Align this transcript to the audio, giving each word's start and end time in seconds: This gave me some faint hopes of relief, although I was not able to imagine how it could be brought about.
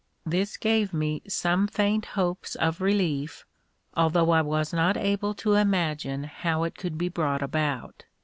This 0.25 0.57
gave 0.57 0.95
me 0.95 1.21
some 1.27 1.67
faint 1.67 2.05
hopes 2.17 2.55
of 2.55 2.81
relief, 2.81 3.45
although 3.95 4.31
I 4.31 4.41
was 4.41 4.73
not 4.73 4.97
able 4.97 5.35
to 5.35 5.53
imagine 5.53 6.23
how 6.23 6.63
it 6.63 6.75
could 6.75 6.97
be 6.97 7.07
brought 7.07 7.43
about. 7.43 8.05